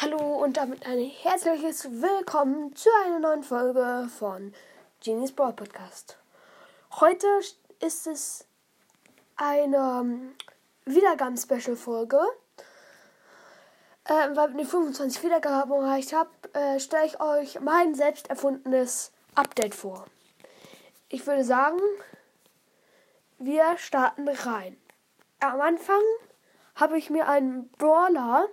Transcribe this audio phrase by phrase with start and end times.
[0.00, 4.54] Hallo und damit ein herzliches Willkommen zu einer neuen Folge von
[5.02, 6.16] Genies Brawl Podcast.
[7.00, 7.26] Heute
[7.80, 8.46] ist es
[9.34, 10.36] eine ähm,
[10.84, 12.20] Wiedergaben-Special-Folge.
[14.04, 19.10] Äh, weil ich die 25 Wiedergaben erreicht habe, äh, stelle ich euch mein selbst erfundenes
[19.34, 20.06] Update vor.
[21.08, 21.80] Ich würde sagen,
[23.40, 24.76] wir starten rein.
[25.40, 26.02] Am Anfang
[26.76, 28.48] habe ich mir einen Brawler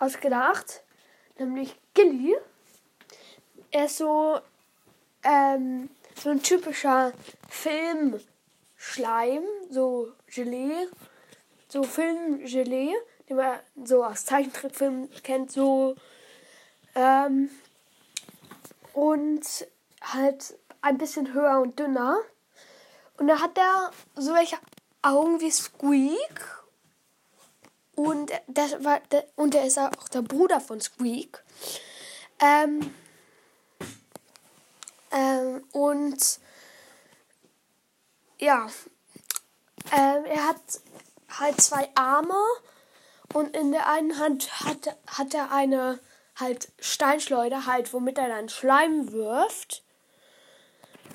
[0.00, 0.82] ausgedacht,
[1.38, 2.36] nämlich Gilly.
[3.70, 4.40] Er ist so,
[5.22, 7.12] ähm, so ein typischer
[7.48, 10.88] Filmschleim, so Gelee,
[11.68, 12.92] so Filmgelee,
[13.28, 15.94] den man so aus Zeichentrickfilmen kennt, so,
[16.96, 17.50] ähm,
[18.92, 19.42] und
[20.00, 22.18] halt ein bisschen höher und dünner.
[23.18, 24.56] Und da hat er so welche
[25.02, 26.59] Augen wie Squeak
[28.00, 29.02] und, das war,
[29.36, 31.44] und er ist auch der Bruder von Squeak.
[32.40, 32.94] Ähm,
[35.10, 36.40] ähm, und
[38.38, 38.68] ja,
[39.92, 40.60] ähm, er hat
[41.28, 42.42] halt zwei Arme
[43.34, 46.00] und in der einen Hand hat, hat er eine
[46.36, 49.84] halt Steinschleuder, halt, womit er dann Schleim wirft.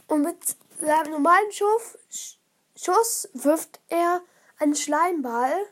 [0.08, 0.38] Und mit
[0.80, 2.38] seinem normalen Schuss,
[2.76, 4.22] Schuss wirft er
[4.60, 5.66] einen Schleimball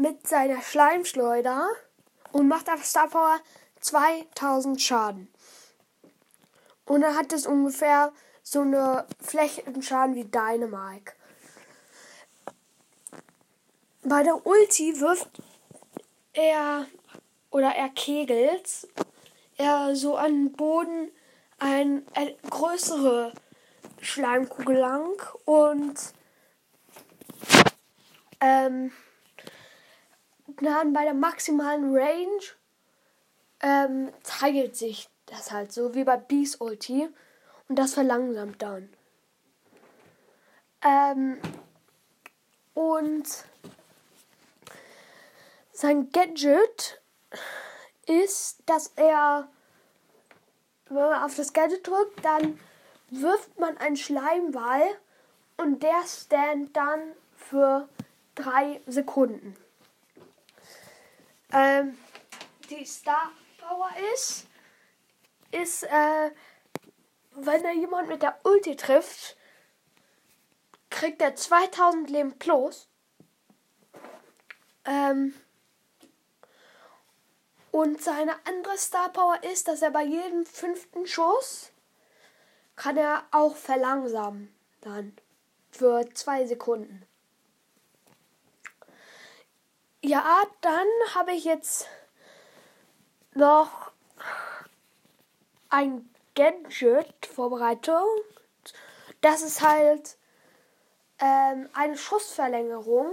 [0.00, 1.68] mit seiner Schleimschleuder
[2.32, 3.40] und macht auf Star Power
[3.80, 5.28] 2000 Schaden.
[6.86, 8.12] Und er hat es ungefähr
[8.42, 11.12] so eine Flächenschaden wie Dynamike.
[14.02, 15.28] Bei der Ulti wirft
[16.32, 16.86] er
[17.50, 18.88] oder er kegelt
[19.56, 21.10] er so an den Boden
[21.58, 23.32] ein, eine größere
[24.00, 25.94] Schleimkugel lang und
[28.40, 28.92] ähm,
[30.56, 32.42] dann bei der maximalen Range
[33.62, 37.08] ähm, teilt sich das halt so wie bei Beast Ulti
[37.68, 38.88] und das verlangsamt dann.
[40.82, 41.38] Ähm,
[42.74, 43.26] und
[45.72, 47.00] sein Gadget
[48.06, 49.48] ist, dass er,
[50.86, 52.58] wenn man auf das Gadget drückt, dann
[53.10, 54.82] wirft man einen Schleimball
[55.56, 57.00] und der stand dann
[57.36, 57.88] für
[58.34, 59.54] drei Sekunden
[61.52, 61.98] ähm,
[62.68, 64.46] die Star Power ist,
[65.50, 66.30] ist, äh,
[67.32, 69.36] wenn da jemand mit der Ulti trifft,
[70.90, 72.88] kriegt er 2000 Leben plus.
[74.84, 75.34] Ähm,
[77.70, 81.70] und seine andere Star Power ist, dass er bei jedem fünften Schuss
[82.76, 84.52] kann er auch verlangsamen.
[84.80, 85.16] Dann
[85.70, 87.06] für zwei Sekunden.
[90.10, 91.86] Ja, dann habe ich jetzt
[93.32, 93.92] noch
[95.68, 97.94] ein Gadget vorbereitet.
[99.20, 100.16] Das ist halt
[101.20, 103.12] ähm, eine Schussverlängerung.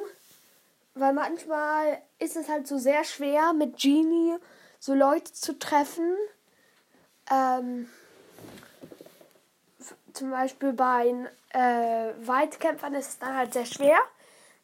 [0.96, 4.36] Weil manchmal ist es halt so sehr schwer, mit Genie
[4.80, 6.18] so Leute zu treffen.
[7.30, 7.92] Ähm,
[10.14, 11.14] zum Beispiel bei
[11.50, 14.00] äh, Weitkämpfern ist es dann halt sehr schwer.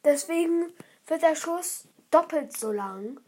[0.02, 0.72] Deswegen
[1.06, 3.20] wird der Schuss doppelt so lang.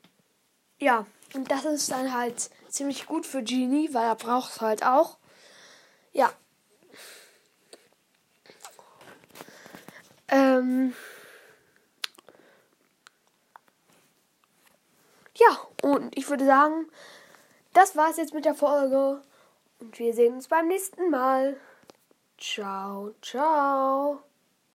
[0.78, 4.84] Ja, und das ist dann halt ziemlich gut für Genie, weil er braucht es halt
[4.84, 5.18] auch.
[6.12, 6.32] Ja.
[10.28, 10.94] Ähm.
[15.34, 16.88] Ja, und ich würde sagen,
[17.72, 19.22] das war's jetzt mit der Folge.
[19.80, 21.56] Und wir sehen uns beim nächsten Mal.
[22.38, 24.25] Ciao, ciao.